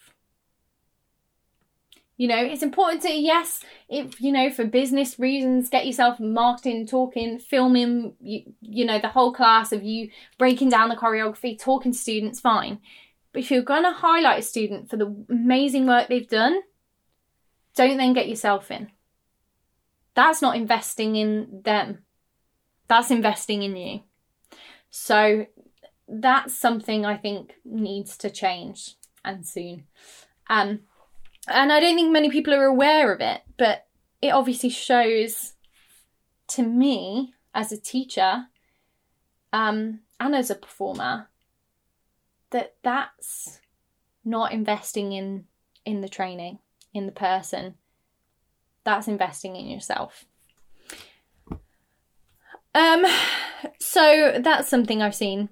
You 2.17 2.29
know, 2.29 2.45
it's 2.45 2.63
important 2.63 3.03
to, 3.03 3.13
yes, 3.13 3.65
if, 3.89 4.21
you 4.21 4.33
know, 4.33 4.51
for 4.51 4.65
business 4.65 5.19
reasons, 5.19 5.71
get 5.71 5.87
yourself 5.87 6.21
marketing, 6.21 6.87
talking, 6.87 7.39
filming, 7.39 8.15
you, 8.21 8.53
you 8.61 8.85
know, 8.85 9.01
the 9.01 9.09
whole 9.09 9.33
class 9.33 9.73
of 9.73 9.83
you 9.83 10.11
breaking 10.39 10.69
down 10.69 10.89
the 10.89 10.95
choreography, 10.95 11.59
talking 11.59 11.93
to 11.93 11.99
students, 11.99 12.39
fine. 12.39 12.79
But 13.33 13.43
if 13.43 13.51
you're 13.51 13.63
going 13.63 13.85
to 13.85 13.93
highlight 13.93 14.41
a 14.41 14.43
student 14.43 14.91
for 14.91 14.97
the 14.97 15.25
amazing 15.31 15.87
work 15.87 16.09
they've 16.09 16.29
done, 16.29 16.61
don't 17.75 17.97
then 17.97 18.13
get 18.13 18.29
yourself 18.29 18.71
in. 18.71 18.91
That's 20.15 20.43
not 20.43 20.57
investing 20.57 21.17
in 21.17 21.63
them. 21.65 22.05
That's 22.89 23.11
investing 23.11 23.63
in 23.63 23.75
you. 23.75 24.01
So 24.91 25.47
that's 26.07 26.55
something 26.55 27.07
I 27.07 27.17
think 27.17 27.55
needs 27.65 28.19
to 28.19 28.29
change 28.29 28.97
and 29.25 29.47
soon. 29.47 29.85
Um, 30.49 30.81
and 31.49 31.73
I 31.73 31.81
don't 31.81 31.95
think 31.95 32.13
many 32.13 32.31
people 32.31 32.55
are 32.55 32.65
aware 32.65 33.13
of 33.13 33.21
it, 33.21 33.43
but 33.59 33.87
it 34.21 34.31
obviously 34.31 34.71
shows 34.71 35.55
to 36.49 36.63
me 36.63 37.35
as 37.55 37.73
a 37.73 37.81
teacher 37.81 38.47
um, 39.53 40.01
and 40.21 40.35
as 40.35 40.51
a 40.51 40.55
performer 40.55 41.29
that 42.51 42.75
that's 42.83 43.61
not 44.25 44.53
investing 44.53 45.13
in 45.13 45.45
in 45.85 46.01
the 46.01 46.09
training 46.09 46.59
in 46.95 47.07
the 47.07 47.13
person. 47.13 47.75
That's 48.85 49.09
investing 49.09 49.57
in 49.57 49.67
yourself. 49.67 50.27
Um 52.75 53.05
so 53.79 54.39
that's 54.41 54.69
something 54.69 55.03
i've 55.03 55.15
seen 55.15 55.49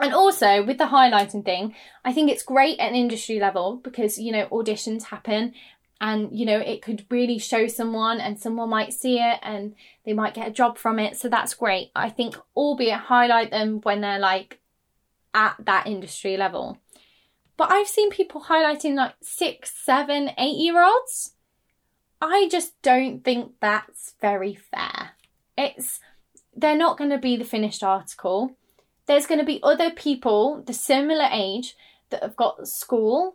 and 0.00 0.14
also 0.14 0.64
with 0.64 0.78
the 0.78 0.84
highlighting 0.84 1.44
thing, 1.44 1.74
I 2.04 2.12
think 2.12 2.30
it's 2.30 2.42
great 2.42 2.78
at 2.78 2.90
an 2.90 2.96
industry 2.96 3.38
level 3.38 3.76
because, 3.76 4.18
you 4.18 4.32
know, 4.32 4.46
auditions 4.46 5.04
happen 5.04 5.54
and, 6.00 6.30
you 6.32 6.46
know, 6.46 6.58
it 6.58 6.80
could 6.80 7.04
really 7.10 7.38
show 7.38 7.66
someone 7.66 8.20
and 8.20 8.40
someone 8.40 8.70
might 8.70 8.92
see 8.92 9.18
it 9.18 9.38
and 9.42 9.74
they 10.04 10.14
might 10.14 10.34
get 10.34 10.48
a 10.48 10.52
job 10.52 10.78
from 10.78 10.98
it. 10.98 11.16
So 11.16 11.28
that's 11.28 11.54
great. 11.54 11.90
I 11.94 12.08
think, 12.08 12.36
albeit 12.56 13.00
highlight 13.00 13.50
them 13.50 13.80
when 13.82 14.00
they're 14.00 14.18
like 14.18 14.60
at 15.34 15.56
that 15.60 15.86
industry 15.86 16.36
level. 16.38 16.78
But 17.58 17.70
I've 17.70 17.88
seen 17.88 18.10
people 18.10 18.44
highlighting 18.44 18.94
like 18.94 19.14
six, 19.20 19.70
seven, 19.70 20.30
eight 20.38 20.56
year 20.56 20.82
olds. 20.82 21.34
I 22.22 22.48
just 22.50 22.80
don't 22.80 23.22
think 23.22 23.52
that's 23.60 24.14
very 24.20 24.54
fair. 24.54 25.10
It's, 25.58 26.00
they're 26.56 26.76
not 26.76 26.96
going 26.96 27.10
to 27.10 27.18
be 27.18 27.36
the 27.36 27.44
finished 27.44 27.82
article 27.82 28.56
there's 29.10 29.26
going 29.26 29.40
to 29.40 29.44
be 29.44 29.58
other 29.64 29.90
people 29.90 30.62
the 30.68 30.72
similar 30.72 31.28
age 31.32 31.76
that 32.10 32.22
have 32.22 32.36
got 32.36 32.68
school 32.68 33.34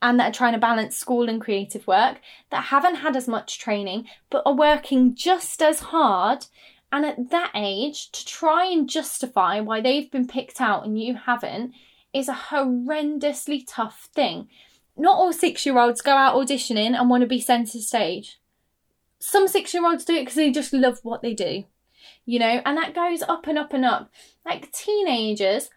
and 0.00 0.20
that 0.20 0.30
are 0.30 0.38
trying 0.38 0.52
to 0.52 0.58
balance 0.58 0.96
school 0.96 1.28
and 1.28 1.40
creative 1.40 1.84
work 1.88 2.20
that 2.50 2.66
haven't 2.66 2.94
had 2.94 3.16
as 3.16 3.26
much 3.26 3.58
training 3.58 4.06
but 4.30 4.42
are 4.46 4.54
working 4.54 5.12
just 5.12 5.60
as 5.60 5.80
hard 5.80 6.46
and 6.92 7.04
at 7.04 7.30
that 7.30 7.50
age 7.56 8.12
to 8.12 8.24
try 8.24 8.64
and 8.66 8.88
justify 8.88 9.58
why 9.58 9.80
they've 9.80 10.12
been 10.12 10.28
picked 10.28 10.60
out 10.60 10.86
and 10.86 11.02
you 11.02 11.16
haven't 11.16 11.72
is 12.12 12.28
a 12.28 12.46
horrendously 12.50 13.64
tough 13.66 14.08
thing. 14.14 14.48
Not 14.96 15.16
all 15.16 15.32
six 15.32 15.66
year 15.66 15.76
olds 15.76 16.02
go 16.02 16.12
out 16.12 16.36
auditioning 16.36 16.94
and 16.94 17.10
want 17.10 17.22
to 17.22 17.26
be 17.26 17.40
centre 17.40 17.80
stage. 17.80 18.38
Some 19.18 19.48
six 19.48 19.74
year 19.74 19.84
olds 19.84 20.04
do 20.04 20.14
it 20.14 20.20
because 20.20 20.36
they 20.36 20.52
just 20.52 20.72
love 20.72 21.00
what 21.02 21.20
they 21.20 21.34
do 21.34 21.64
you 22.26 22.38
know, 22.38 22.60
and 22.64 22.76
that 22.76 22.94
goes 22.94 23.22
up 23.22 23.46
and 23.46 23.58
up 23.58 23.72
and 23.72 23.84
up. 23.84 24.10
Like 24.44 24.72
teenagers 24.72 25.70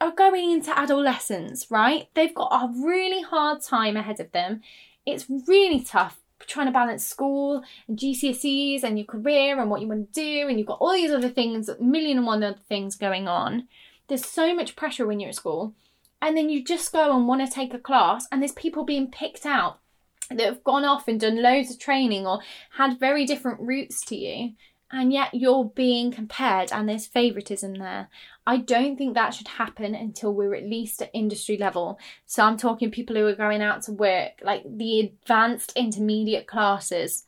are 0.00 0.12
going 0.12 0.50
into 0.50 0.76
adolescence, 0.76 1.70
right? 1.70 2.08
They've 2.14 2.34
got 2.34 2.52
a 2.52 2.72
really 2.84 3.22
hard 3.22 3.62
time 3.62 3.96
ahead 3.96 4.20
of 4.20 4.32
them. 4.32 4.62
It's 5.04 5.26
really 5.46 5.80
tough 5.80 6.18
trying 6.46 6.66
to 6.66 6.72
balance 6.72 7.06
school 7.06 7.62
and 7.86 7.98
GCSEs 7.98 8.82
and 8.82 8.98
your 8.98 9.06
career 9.06 9.60
and 9.60 9.70
what 9.70 9.80
you 9.80 9.88
want 9.88 10.12
to 10.12 10.20
do, 10.20 10.48
and 10.48 10.58
you've 10.58 10.66
got 10.66 10.78
all 10.80 10.92
these 10.92 11.10
other 11.10 11.28
things, 11.28 11.70
million 11.80 12.18
and 12.18 12.26
one 12.26 12.42
other 12.42 12.58
things 12.68 12.96
going 12.96 13.28
on. 13.28 13.68
There's 14.08 14.26
so 14.26 14.54
much 14.54 14.76
pressure 14.76 15.06
when 15.06 15.20
you're 15.20 15.28
at 15.28 15.36
school. 15.36 15.74
And 16.22 16.36
then 16.36 16.50
you 16.50 16.62
just 16.62 16.92
go 16.92 17.16
and 17.16 17.26
want 17.26 17.46
to 17.46 17.52
take 17.52 17.72
a 17.72 17.78
class, 17.78 18.26
and 18.30 18.42
there's 18.42 18.52
people 18.52 18.84
being 18.84 19.10
picked 19.10 19.46
out 19.46 19.78
that 20.28 20.40
have 20.40 20.64
gone 20.64 20.84
off 20.84 21.08
and 21.08 21.18
done 21.18 21.42
loads 21.42 21.70
of 21.70 21.78
training 21.78 22.26
or 22.26 22.40
had 22.76 23.00
very 23.00 23.24
different 23.24 23.60
routes 23.60 24.04
to 24.06 24.16
you 24.16 24.52
and 24.92 25.12
yet 25.12 25.32
you're 25.32 25.66
being 25.66 26.10
compared 26.10 26.72
and 26.72 26.88
there's 26.88 27.06
favoritism 27.06 27.74
there. 27.74 28.08
I 28.46 28.56
don't 28.56 28.96
think 28.96 29.14
that 29.14 29.34
should 29.34 29.48
happen 29.48 29.94
until 29.94 30.34
we're 30.34 30.54
at 30.54 30.64
least 30.64 31.00
at 31.00 31.10
industry 31.14 31.56
level. 31.56 31.98
So 32.26 32.42
I'm 32.42 32.56
talking 32.56 32.90
people 32.90 33.14
who 33.14 33.26
are 33.26 33.34
going 33.34 33.62
out 33.62 33.82
to 33.82 33.92
work, 33.92 34.32
like 34.42 34.64
the 34.66 35.00
advanced 35.00 35.72
intermediate 35.76 36.48
classes. 36.48 37.24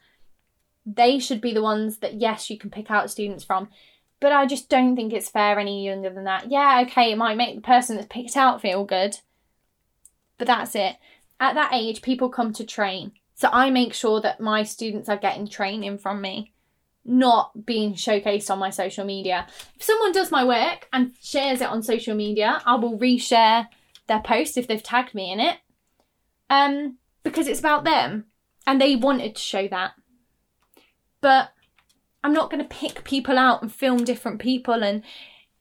They 0.84 1.20
should 1.20 1.40
be 1.40 1.54
the 1.54 1.62
ones 1.62 1.98
that, 1.98 2.14
yes, 2.14 2.50
you 2.50 2.58
can 2.58 2.70
pick 2.70 2.90
out 2.90 3.10
students 3.10 3.44
from. 3.44 3.68
But 4.18 4.32
I 4.32 4.46
just 4.46 4.68
don't 4.68 4.96
think 4.96 5.12
it's 5.12 5.28
fair 5.28 5.58
any 5.58 5.84
younger 5.84 6.10
than 6.10 6.24
that. 6.24 6.50
Yeah, 6.50 6.82
okay, 6.86 7.12
it 7.12 7.18
might 7.18 7.36
make 7.36 7.54
the 7.54 7.62
person 7.62 7.96
that's 7.96 8.08
picked 8.08 8.36
out 8.36 8.60
feel 8.60 8.84
good. 8.84 9.18
But 10.38 10.48
that's 10.48 10.74
it. 10.74 10.96
At 11.38 11.54
that 11.54 11.72
age, 11.72 12.02
people 12.02 12.28
come 12.28 12.52
to 12.54 12.64
train. 12.64 13.12
So 13.34 13.48
I 13.52 13.70
make 13.70 13.94
sure 13.94 14.20
that 14.20 14.40
my 14.40 14.64
students 14.64 15.08
are 15.08 15.16
getting 15.16 15.48
training 15.48 15.98
from 15.98 16.20
me 16.20 16.51
not 17.04 17.66
being 17.66 17.94
showcased 17.94 18.50
on 18.50 18.58
my 18.58 18.70
social 18.70 19.04
media. 19.04 19.46
If 19.76 19.82
someone 19.82 20.12
does 20.12 20.30
my 20.30 20.44
work 20.44 20.88
and 20.92 21.12
shares 21.20 21.60
it 21.60 21.68
on 21.68 21.82
social 21.82 22.14
media, 22.14 22.62
I 22.64 22.76
will 22.76 22.98
reshare 22.98 23.66
their 24.06 24.20
post 24.20 24.56
if 24.56 24.66
they've 24.66 24.82
tagged 24.82 25.14
me 25.14 25.32
in 25.32 25.40
it. 25.40 25.58
Um, 26.48 26.98
because 27.22 27.46
it's 27.48 27.60
about 27.60 27.84
them 27.84 28.26
and 28.66 28.80
they 28.80 28.96
wanted 28.96 29.36
to 29.36 29.42
show 29.42 29.68
that. 29.68 29.92
But 31.20 31.52
I'm 32.24 32.32
not 32.32 32.50
going 32.50 32.62
to 32.62 32.68
pick 32.68 33.04
people 33.04 33.38
out 33.38 33.62
and 33.62 33.72
film 33.72 34.04
different 34.04 34.40
people 34.40 34.82
and 34.82 35.02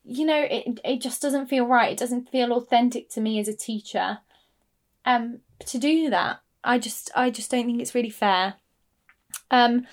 you 0.03 0.25
know 0.25 0.47
it 0.49 0.79
it 0.83 1.01
just 1.01 1.21
doesn't 1.21 1.47
feel 1.47 1.65
right. 1.65 1.91
It 1.91 1.99
doesn't 1.99 2.29
feel 2.29 2.53
authentic 2.53 3.09
to 3.11 3.21
me 3.21 3.39
as 3.39 3.47
a 3.47 3.55
teacher. 3.55 4.19
Um 5.05 5.41
to 5.67 5.77
do 5.77 6.09
that. 6.09 6.39
I 6.63 6.79
just 6.79 7.11
I 7.15 7.29
just 7.29 7.51
don't 7.51 7.65
think 7.65 7.81
it's 7.81 7.95
really 7.95 8.09
fair. 8.09 8.55
Um 9.51 9.85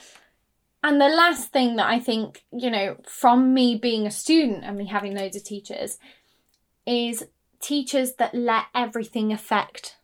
and 0.82 1.00
the 1.00 1.08
last 1.08 1.52
thing 1.52 1.76
that 1.76 1.86
I 1.86 1.98
think, 1.98 2.44
you 2.52 2.70
know, 2.70 2.96
from 3.04 3.52
me 3.54 3.76
being 3.76 4.06
a 4.06 4.10
student 4.10 4.64
and 4.64 4.76
me 4.76 4.86
having 4.86 5.16
loads 5.16 5.36
of 5.36 5.44
teachers, 5.44 5.98
is 6.86 7.26
teachers 7.60 8.14
that 8.14 8.34
let 8.34 8.64
everything 8.74 9.32
affect 9.32 9.96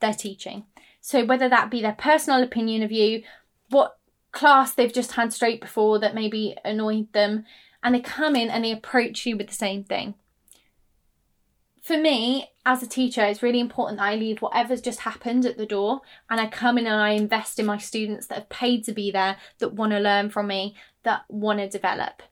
their 0.00 0.14
teaching. 0.14 0.64
So 1.00 1.24
whether 1.24 1.48
that 1.48 1.70
be 1.70 1.80
their 1.80 1.92
personal 1.92 2.42
opinion 2.42 2.82
of 2.82 2.92
you, 2.92 3.22
what 3.70 3.96
class 4.32 4.74
they've 4.74 4.92
just 4.92 5.12
had 5.12 5.32
straight 5.32 5.60
before 5.60 5.98
that 6.00 6.14
maybe 6.14 6.56
annoyed 6.64 7.12
them, 7.12 7.44
and 7.82 7.94
they 7.94 8.00
come 8.00 8.34
in 8.34 8.50
and 8.50 8.64
they 8.64 8.72
approach 8.72 9.24
you 9.24 9.36
with 9.36 9.48
the 9.48 9.54
same 9.54 9.84
thing 9.84 10.14
for 11.88 11.96
me 11.96 12.50
as 12.68 12.82
a 12.82 12.86
teacher 12.86 13.24
it's 13.24 13.42
really 13.42 13.60
important 13.60 13.98
that 13.98 14.04
i 14.04 14.14
leave 14.14 14.42
whatever's 14.42 14.82
just 14.82 15.00
happened 15.00 15.46
at 15.46 15.56
the 15.56 15.64
door 15.64 16.02
and 16.28 16.38
i 16.38 16.46
come 16.46 16.76
in 16.76 16.86
and 16.86 17.00
i 17.00 17.10
invest 17.10 17.58
in 17.58 17.64
my 17.64 17.78
students 17.78 18.26
that 18.26 18.34
have 18.34 18.48
paid 18.50 18.84
to 18.84 18.92
be 18.92 19.10
there 19.10 19.38
that 19.58 19.72
want 19.72 19.90
to 19.90 19.98
learn 19.98 20.28
from 20.28 20.46
me 20.46 20.76
that 21.02 21.24
want 21.30 21.58
to 21.58 21.68
develop. 21.68 22.22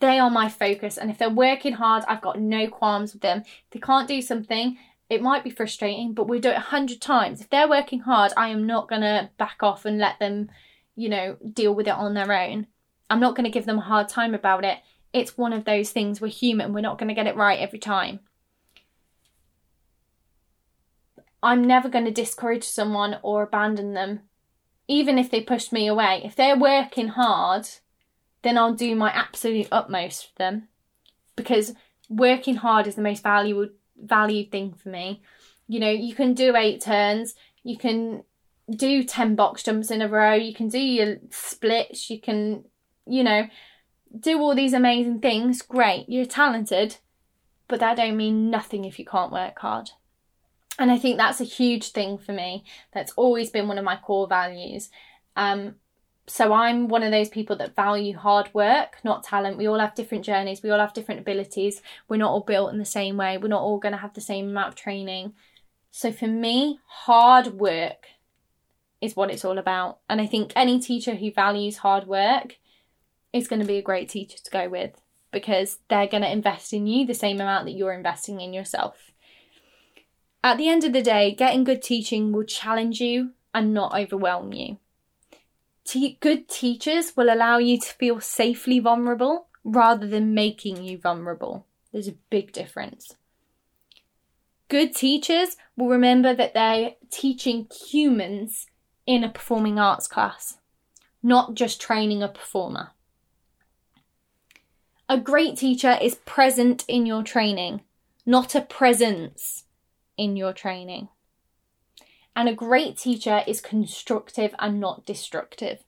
They 0.00 0.18
are 0.18 0.30
my 0.30 0.48
focus 0.48 0.96
and 0.96 1.10
if 1.10 1.18
they're 1.18 1.28
working 1.28 1.74
hard 1.74 2.04
i've 2.08 2.22
got 2.22 2.40
no 2.40 2.66
qualms 2.68 3.12
with 3.12 3.20
them. 3.20 3.40
If 3.40 3.70
they 3.72 3.80
can't 3.80 4.08
do 4.08 4.22
something 4.22 4.78
it 5.10 5.20
might 5.20 5.44
be 5.44 5.50
frustrating 5.50 6.14
but 6.14 6.26
we'll 6.26 6.40
do 6.40 6.48
it 6.48 6.56
a 6.56 6.60
hundred 6.60 7.02
times. 7.02 7.42
If 7.42 7.50
they're 7.50 7.68
working 7.68 8.00
hard 8.00 8.32
i 8.36 8.48
am 8.48 8.66
not 8.66 8.88
going 8.88 9.02
to 9.02 9.28
back 9.36 9.62
off 9.62 9.84
and 9.84 9.98
let 9.98 10.18
them 10.18 10.50
you 10.96 11.10
know 11.10 11.36
deal 11.52 11.74
with 11.74 11.86
it 11.86 11.94
on 11.94 12.14
their 12.14 12.32
own. 12.32 12.66
I'm 13.10 13.20
not 13.20 13.36
going 13.36 13.44
to 13.44 13.50
give 13.50 13.66
them 13.66 13.78
a 13.78 13.82
hard 13.82 14.08
time 14.08 14.34
about 14.34 14.64
it. 14.64 14.78
It's 15.12 15.36
one 15.36 15.52
of 15.52 15.66
those 15.66 15.90
things 15.90 16.18
we're 16.18 16.28
human 16.28 16.72
we're 16.72 16.80
not 16.80 16.98
going 16.98 17.08
to 17.08 17.14
get 17.14 17.26
it 17.26 17.36
right 17.36 17.58
every 17.58 17.78
time 17.78 18.20
I'm 21.42 21.64
never 21.64 21.88
going 21.88 22.04
to 22.04 22.10
discourage 22.10 22.64
someone 22.64 23.18
or 23.22 23.42
abandon 23.42 23.94
them, 23.94 24.20
even 24.86 25.18
if 25.18 25.30
they 25.30 25.40
push 25.40 25.72
me 25.72 25.86
away. 25.86 26.22
If 26.24 26.36
they're 26.36 26.58
working 26.58 27.08
hard, 27.08 27.68
then 28.42 28.56
I'll 28.56 28.74
do 28.74 28.94
my 28.94 29.10
absolute 29.10 29.68
utmost 29.72 30.28
for 30.28 30.38
them 30.38 30.68
because 31.36 31.74
working 32.08 32.56
hard 32.56 32.86
is 32.86 32.94
the 32.94 33.02
most 33.02 33.22
valuable 33.22 33.68
valued 33.96 34.50
thing 34.50 34.74
for 34.74 34.88
me. 34.88 35.22
You 35.68 35.80
know, 35.80 35.90
you 35.90 36.14
can 36.14 36.34
do 36.34 36.56
eight 36.56 36.80
turns, 36.80 37.34
you 37.62 37.76
can 37.78 38.24
do 38.70 39.02
10 39.04 39.34
box 39.34 39.62
jumps 39.62 39.90
in 39.90 40.02
a 40.02 40.08
row, 40.08 40.34
you 40.34 40.54
can 40.54 40.68
do 40.68 40.78
your 40.78 41.16
splits, 41.30 42.10
you 42.10 42.20
can 42.20 42.64
you 43.06 43.24
know, 43.24 43.48
do 44.18 44.38
all 44.40 44.54
these 44.54 44.72
amazing 44.72 45.20
things, 45.20 45.62
great, 45.62 46.08
you're 46.08 46.24
talented, 46.24 46.96
but 47.68 47.80
that 47.80 47.96
don't 47.96 48.16
mean 48.16 48.50
nothing 48.50 48.84
if 48.84 48.98
you 48.98 49.04
can't 49.04 49.32
work 49.32 49.58
hard. 49.58 49.90
And 50.78 50.90
I 50.90 50.98
think 50.98 51.16
that's 51.16 51.40
a 51.40 51.44
huge 51.44 51.92
thing 51.92 52.18
for 52.18 52.32
me. 52.32 52.64
That's 52.92 53.12
always 53.12 53.50
been 53.50 53.68
one 53.68 53.78
of 53.78 53.84
my 53.84 53.96
core 53.96 54.26
values. 54.26 54.90
Um, 55.36 55.76
so 56.26 56.52
I'm 56.52 56.88
one 56.88 57.02
of 57.02 57.10
those 57.10 57.28
people 57.28 57.56
that 57.56 57.74
value 57.74 58.16
hard 58.16 58.48
work, 58.54 58.96
not 59.04 59.24
talent. 59.24 59.58
We 59.58 59.66
all 59.66 59.78
have 59.78 59.94
different 59.94 60.24
journeys, 60.24 60.62
we 60.62 60.70
all 60.70 60.78
have 60.78 60.94
different 60.94 61.20
abilities. 61.20 61.82
We're 62.08 62.16
not 62.16 62.30
all 62.30 62.40
built 62.40 62.72
in 62.72 62.78
the 62.78 62.84
same 62.84 63.16
way, 63.16 63.38
we're 63.38 63.48
not 63.48 63.62
all 63.62 63.78
going 63.78 63.92
to 63.92 63.98
have 63.98 64.14
the 64.14 64.20
same 64.20 64.48
amount 64.48 64.68
of 64.68 64.74
training. 64.76 65.34
So 65.90 66.12
for 66.12 66.28
me, 66.28 66.80
hard 66.86 67.48
work 67.48 68.06
is 69.00 69.16
what 69.16 69.30
it's 69.30 69.44
all 69.44 69.58
about. 69.58 69.98
And 70.08 70.20
I 70.20 70.26
think 70.26 70.52
any 70.54 70.80
teacher 70.80 71.16
who 71.16 71.32
values 71.32 71.78
hard 71.78 72.06
work 72.06 72.56
is 73.32 73.48
going 73.48 73.60
to 73.60 73.66
be 73.66 73.76
a 73.76 73.82
great 73.82 74.08
teacher 74.08 74.38
to 74.42 74.50
go 74.50 74.68
with 74.68 74.92
because 75.32 75.78
they're 75.88 76.06
going 76.06 76.22
to 76.22 76.32
invest 76.32 76.72
in 76.72 76.86
you 76.86 77.04
the 77.04 77.14
same 77.14 77.40
amount 77.40 77.64
that 77.64 77.72
you're 77.72 77.92
investing 77.92 78.40
in 78.40 78.52
yourself. 78.52 79.11
At 80.44 80.58
the 80.58 80.68
end 80.68 80.82
of 80.84 80.92
the 80.92 81.02
day, 81.02 81.34
getting 81.34 81.62
good 81.62 81.82
teaching 81.82 82.32
will 82.32 82.44
challenge 82.44 83.00
you 83.00 83.32
and 83.54 83.72
not 83.72 83.94
overwhelm 83.94 84.52
you. 84.52 84.78
Te- 85.84 86.18
good 86.20 86.48
teachers 86.48 87.16
will 87.16 87.32
allow 87.32 87.58
you 87.58 87.78
to 87.78 87.94
feel 87.94 88.20
safely 88.20 88.80
vulnerable 88.80 89.46
rather 89.62 90.06
than 90.06 90.34
making 90.34 90.82
you 90.82 90.98
vulnerable. 90.98 91.66
There's 91.92 92.08
a 92.08 92.16
big 92.30 92.52
difference. 92.52 93.14
Good 94.68 94.96
teachers 94.96 95.56
will 95.76 95.88
remember 95.88 96.34
that 96.34 96.54
they're 96.54 96.94
teaching 97.10 97.68
humans 97.90 98.66
in 99.06 99.22
a 99.22 99.28
performing 99.28 99.78
arts 99.78 100.08
class, 100.08 100.58
not 101.22 101.54
just 101.54 101.80
training 101.80 102.22
a 102.22 102.28
performer. 102.28 102.92
A 105.08 105.18
great 105.18 105.58
teacher 105.58 105.98
is 106.00 106.14
present 106.24 106.84
in 106.88 107.06
your 107.06 107.22
training, 107.22 107.82
not 108.24 108.54
a 108.54 108.62
presence 108.62 109.61
in 110.22 110.36
your 110.36 110.52
training. 110.52 111.08
And 112.36 112.48
a 112.48 112.54
great 112.54 112.96
teacher 112.96 113.42
is 113.44 113.60
constructive 113.60 114.54
and 114.60 114.78
not 114.78 115.04
destructive. 115.04 115.80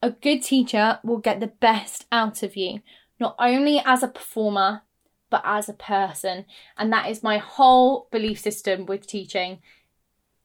A 0.00 0.10
good 0.10 0.42
teacher 0.42 1.00
will 1.02 1.18
get 1.18 1.40
the 1.40 1.48
best 1.48 2.06
out 2.12 2.44
of 2.44 2.56
you, 2.56 2.80
not 3.18 3.34
only 3.40 3.82
as 3.84 4.04
a 4.04 4.08
performer, 4.08 4.82
but 5.30 5.42
as 5.44 5.68
a 5.68 5.72
person. 5.72 6.44
And 6.78 6.92
that 6.92 7.10
is 7.10 7.24
my 7.24 7.38
whole 7.38 8.06
belief 8.12 8.38
system 8.38 8.86
with 8.86 9.04
teaching. 9.04 9.58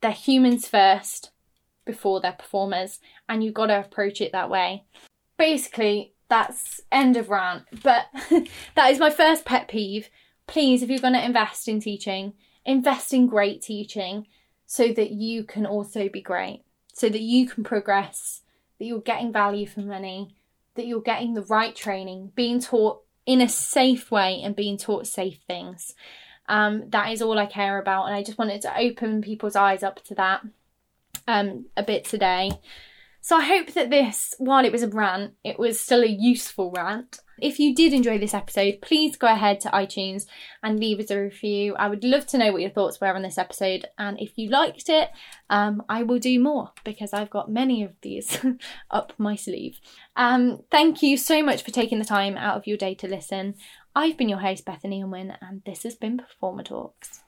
They're 0.01 0.11
humans 0.11 0.67
first 0.67 1.29
before 1.85 2.21
they're 2.21 2.31
performers, 2.31 2.99
and 3.27 3.43
you've 3.43 3.53
got 3.53 3.67
to 3.67 3.79
approach 3.79 4.19
it 4.19 4.31
that 4.31 4.49
way. 4.49 4.85
Basically, 5.37 6.13
that's 6.27 6.81
end 6.91 7.17
of 7.17 7.29
rant. 7.29 7.65
But 7.83 8.07
that 8.75 8.91
is 8.91 8.97
my 8.97 9.11
first 9.11 9.45
pet 9.45 9.67
peeve. 9.67 10.09
Please, 10.49 10.81
if 10.81 10.89
you're 10.89 10.97
going 10.97 11.13
to 11.13 11.23
invest 11.23 11.67
in 11.67 11.79
teaching, 11.79 12.33
invest 12.65 13.13
in 13.13 13.27
great 13.27 13.61
teaching 13.61 14.25
so 14.65 14.91
that 14.91 15.11
you 15.11 15.43
can 15.43 15.63
also 15.67 16.09
be 16.09 16.21
great, 16.21 16.63
so 16.91 17.07
that 17.07 17.21
you 17.21 17.47
can 17.47 17.63
progress, 17.63 18.41
that 18.79 18.85
you're 18.85 18.99
getting 18.99 19.31
value 19.31 19.67
for 19.67 19.81
money, 19.81 20.35
that 20.73 20.87
you're 20.87 21.01
getting 21.01 21.35
the 21.35 21.43
right 21.43 21.75
training, 21.75 22.31
being 22.33 22.59
taught 22.59 23.01
in 23.27 23.41
a 23.41 23.47
safe 23.47 24.09
way 24.09 24.41
and 24.43 24.55
being 24.55 24.75
taught 24.75 25.05
safe 25.05 25.39
things. 25.45 25.93
Um, 26.47 26.89
that 26.89 27.11
is 27.11 27.21
all 27.21 27.37
I 27.37 27.45
care 27.45 27.77
about, 27.77 28.07
and 28.07 28.15
I 28.15 28.23
just 28.23 28.39
wanted 28.39 28.61
to 28.63 28.75
open 28.75 29.21
people's 29.21 29.55
eyes 29.55 29.83
up 29.83 30.03
to 30.05 30.15
that 30.15 30.41
um, 31.27 31.67
a 31.77 31.83
bit 31.83 32.05
today. 32.05 32.49
So 33.21 33.35
I 33.35 33.43
hope 33.43 33.73
that 33.73 33.91
this, 33.91 34.33
while 34.39 34.65
it 34.65 34.71
was 34.71 34.81
a 34.81 34.87
rant, 34.87 35.35
it 35.43 35.59
was 35.59 35.79
still 35.79 36.01
a 36.01 36.07
useful 36.07 36.71
rant. 36.75 37.19
If 37.41 37.59
you 37.59 37.75
did 37.75 37.93
enjoy 37.93 38.17
this 38.17 38.33
episode, 38.33 38.79
please 38.81 39.15
go 39.15 39.27
ahead 39.27 39.59
to 39.61 39.69
iTunes 39.69 40.25
and 40.63 40.79
leave 40.79 40.99
us 40.99 41.11
a 41.11 41.19
review. 41.19 41.75
I 41.75 41.87
would 41.87 42.03
love 42.03 42.25
to 42.27 42.37
know 42.37 42.51
what 42.51 42.61
your 42.61 42.69
thoughts 42.69 42.99
were 42.99 43.13
on 43.13 43.21
this 43.21 43.37
episode, 43.37 43.85
and 43.97 44.19
if 44.19 44.37
you 44.37 44.49
liked 44.49 44.89
it, 44.89 45.09
um, 45.49 45.83
I 45.89 46.03
will 46.03 46.19
do 46.19 46.39
more 46.39 46.71
because 46.83 47.13
I've 47.13 47.29
got 47.29 47.51
many 47.51 47.83
of 47.83 47.93
these 48.01 48.39
up 48.91 49.13
my 49.17 49.35
sleeve. 49.35 49.79
Um, 50.15 50.63
thank 50.71 51.01
you 51.01 51.17
so 51.17 51.43
much 51.43 51.63
for 51.63 51.71
taking 51.71 51.99
the 51.99 52.05
time 52.05 52.37
out 52.37 52.57
of 52.57 52.67
your 52.67 52.77
day 52.77 52.95
to 52.95 53.07
listen. 53.07 53.55
I've 53.95 54.17
been 54.17 54.29
your 54.29 54.39
host, 54.39 54.65
Bethany 54.65 55.01
Unwin, 55.01 55.33
and 55.41 55.61
this 55.65 55.83
has 55.83 55.95
been 55.95 56.17
Performer 56.17 56.63
Talks. 56.63 57.21